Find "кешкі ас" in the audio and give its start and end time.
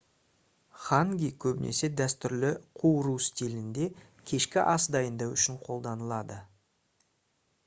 4.33-4.89